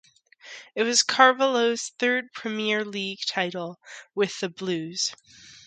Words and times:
It 0.73 0.81
was 0.81 1.03
Carvalho's 1.03 1.91
third 1.99 2.33
Premier 2.33 2.83
League 2.83 3.19
title 3.27 3.79
with 4.15 4.39
the 4.39 4.49
Blues. 4.49 5.13